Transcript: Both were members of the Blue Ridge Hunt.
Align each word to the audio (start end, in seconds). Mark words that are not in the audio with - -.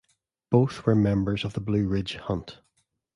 Both 0.49 0.87
were 0.87 0.95
members 0.95 1.45
of 1.45 1.53
the 1.53 1.59
Blue 1.59 1.87
Ridge 1.87 2.15
Hunt. 2.15 2.57